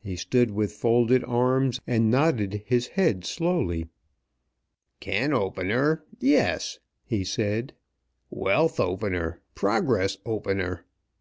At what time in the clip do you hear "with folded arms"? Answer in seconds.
0.50-1.78